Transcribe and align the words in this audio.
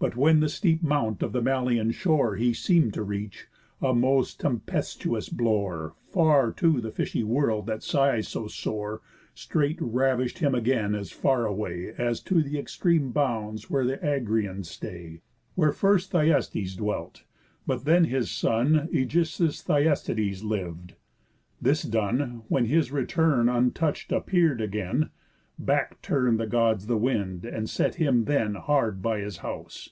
But 0.00 0.16
when 0.18 0.40
the 0.40 0.50
steep 0.50 0.82
mount 0.82 1.22
of 1.22 1.32
the 1.32 1.40
Malian 1.40 1.90
shore 1.90 2.36
He 2.36 2.52
seem'd 2.52 2.92
to 2.92 3.02
reach, 3.02 3.48
a 3.80 3.94
most 3.94 4.38
tempestuous 4.38 5.30
blore, 5.30 5.94
Far 6.04 6.52
to 6.58 6.78
the 6.82 6.90
fishy 6.90 7.22
world 7.24 7.64
that 7.68 7.82
sighs 7.82 8.28
so 8.28 8.46
sore, 8.46 9.00
Straight 9.34 9.78
ravish'd 9.80 10.40
him 10.40 10.54
again 10.54 10.94
as 10.94 11.10
far 11.10 11.46
away, 11.46 11.94
As 11.96 12.20
to 12.24 12.42
th' 12.42 12.54
extreme 12.54 13.12
bounds 13.12 13.70
where 13.70 13.86
the 13.86 13.96
Agrians 14.04 14.68
stay, 14.68 15.22
Where 15.54 15.72
first 15.72 16.10
Thyestes 16.12 16.76
dwelt, 16.76 17.24
but 17.66 17.86
then 17.86 18.04
his 18.04 18.30
son 18.30 18.88
Ægisthus 18.92 19.62
Thyestiades 19.64 20.44
liv'd. 20.44 20.96
This 21.62 21.80
done, 21.80 22.42
When 22.48 22.66
his 22.66 22.92
return 22.92 23.46
untouch'd 23.48 24.12
appear'd 24.12 24.60
again, 24.60 25.08
Back 25.56 26.02
turn'd 26.02 26.40
the 26.40 26.48
Gods 26.48 26.88
the 26.88 26.98
wind, 26.98 27.44
and 27.46 27.70
set 27.70 27.94
him 27.94 28.24
then 28.24 28.56
Hard 28.56 29.00
by 29.00 29.20
his 29.20 29.36
house. 29.38 29.88